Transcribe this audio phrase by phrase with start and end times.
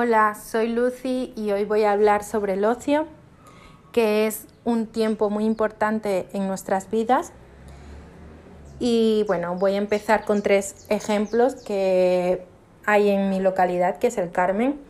[0.00, 3.08] Hola, soy Lucy y hoy voy a hablar sobre el ocio,
[3.90, 7.32] que es un tiempo muy importante en nuestras vidas.
[8.78, 12.46] Y bueno, voy a empezar con tres ejemplos que
[12.86, 14.80] hay en mi localidad, que es el Carmen.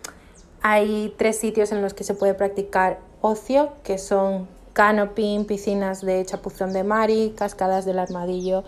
[0.60, 6.22] Hay tres sitios en los que se puede practicar ocio, que son canoping, piscinas de
[6.26, 8.62] chapuzón de mari, cascadas del armadillo.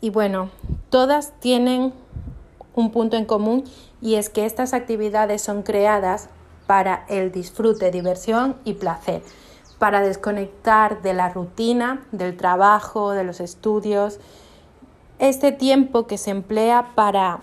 [0.00, 0.50] Y bueno,
[0.88, 1.92] todas tienen
[2.74, 3.64] un punto en común
[4.00, 6.28] y es que estas actividades son creadas
[6.66, 9.22] para el disfrute, diversión y placer,
[9.78, 14.20] para desconectar de la rutina, del trabajo, de los estudios.
[15.18, 17.40] Este tiempo que se emplea para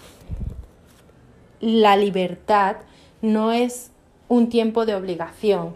[1.60, 2.78] la libertad
[3.22, 3.92] no es
[4.28, 5.74] un tiempo de obligación.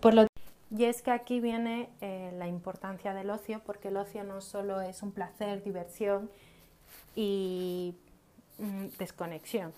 [0.00, 0.26] Por lo
[0.76, 4.80] y es que aquí viene eh, la importancia del ocio, porque el ocio no solo
[4.80, 6.28] es un placer, diversión
[7.14, 7.94] y
[8.58, 9.72] mm, desconexión.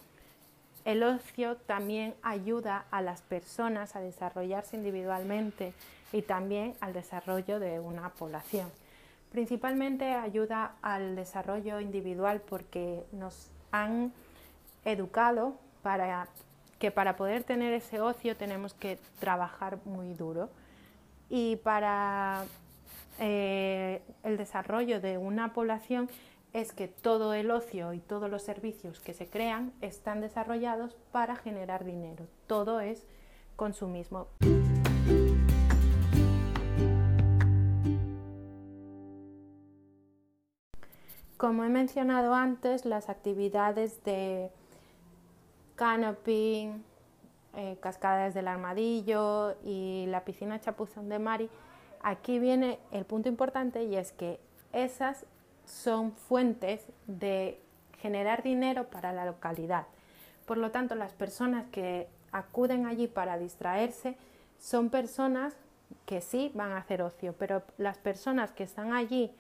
[0.85, 5.75] El ocio también ayuda a las personas a desarrollarse individualmente
[6.13, 8.71] y también al desarrollo de una población.
[9.31, 14.13] Principalmente ayuda al desarrollo individual porque nos han
[14.85, 16.29] educado para
[16.79, 20.49] que para poder tener ese ocio tenemos que trabajar muy duro
[21.29, 22.45] y para
[23.19, 26.09] eh, el desarrollo de una población
[26.53, 31.37] es que todo el ocio y todos los servicios que se crean están desarrollados para
[31.37, 32.27] generar dinero.
[32.47, 33.07] Todo es
[33.57, 34.29] consumismo.
[41.37, 44.51] Como he mencionado antes, las actividades de
[45.77, 46.73] canopy,
[47.55, 51.49] eh, cascadas del armadillo y la piscina chapuzón de Mari,
[52.03, 54.41] aquí viene el punto importante y es que
[54.73, 55.27] esas
[55.69, 57.61] son fuentes de
[58.01, 59.87] generar dinero para la localidad.
[60.47, 64.17] Por lo tanto, las personas que acuden allí para distraerse
[64.59, 65.55] son personas
[66.07, 69.31] que sí van a hacer ocio, pero las personas que están allí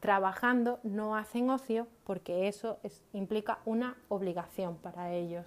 [0.00, 2.78] trabajando no hacen ocio porque eso
[3.12, 5.46] implica una obligación para ellos.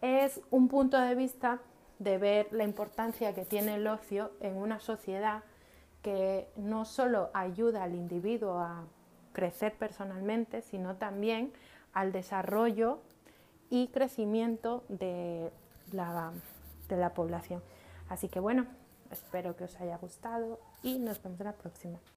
[0.00, 1.60] Es un punto de vista
[1.98, 5.42] de ver la importancia que tiene el ocio en una sociedad
[6.02, 8.84] que no solo ayuda al individuo a
[9.36, 11.52] crecer personalmente, sino también
[11.92, 13.02] al desarrollo
[13.68, 15.52] y crecimiento de
[15.92, 16.32] la,
[16.88, 17.62] de la población.
[18.08, 18.64] Así que bueno,
[19.10, 21.98] espero que os haya gustado y nos vemos en la próxima.